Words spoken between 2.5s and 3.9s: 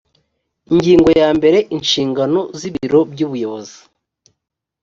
z ibiro by ubuyobozi